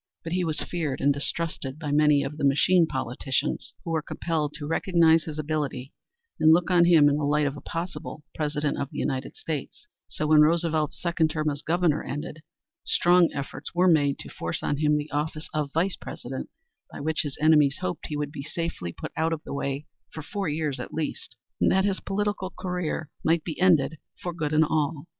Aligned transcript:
But 0.23 0.33
he 0.33 0.43
was 0.43 0.59
feared 0.61 0.99
and 0.99 1.13
distrusted 1.13 1.77
by 1.77 1.91
many 1.91 2.23
of 2.23 2.37
the 2.37 2.43
machine 2.43 2.87
politicians, 2.87 3.75
who 3.83 3.91
were 3.91 4.01
compelled 4.01 4.51
to 4.55 4.65
recognize 4.65 5.25
his 5.25 5.37
ability 5.37 5.93
and 6.39 6.51
look 6.51 6.71
on 6.71 6.85
him 6.85 7.07
in 7.07 7.17
the 7.17 7.23
light 7.23 7.45
of 7.45 7.55
a 7.55 7.61
possible 7.61 8.23
President 8.33 8.79
of 8.79 8.89
the 8.89 8.97
United 8.97 9.37
States, 9.37 9.85
so 10.07 10.25
when 10.25 10.41
Roosevelt's 10.41 10.99
second 10.99 11.29
term 11.29 11.51
as 11.51 11.61
Governor 11.61 12.01
ended, 12.01 12.41
strong 12.83 13.29
efforts 13.31 13.75
were 13.75 13.87
made 13.87 14.17
to 14.21 14.29
force 14.31 14.63
on 14.63 14.77
him 14.77 14.97
the 14.97 15.11
office 15.11 15.47
of 15.53 15.71
Vice 15.71 15.97
President, 15.97 16.49
by 16.91 16.99
which 16.99 17.21
his 17.21 17.37
enemies 17.39 17.77
hoped 17.81 18.07
he 18.07 18.17
would 18.17 18.31
be 18.31 18.41
safely 18.41 18.91
put 18.91 19.11
out 19.15 19.33
of 19.33 19.43
the 19.43 19.53
way 19.53 19.85
for 20.11 20.23
four 20.23 20.49
years 20.49 20.79
at 20.79 20.95
least, 20.95 21.35
and 21.59 21.69
that 21.69 21.85
his 21.85 21.99
political 21.99 22.49
career 22.57 23.11
might 23.23 23.43
be 23.43 23.61
ended 23.61 23.99
for 24.19 24.33
good 24.33 24.51
and 24.51 24.65
all. 24.65 25.05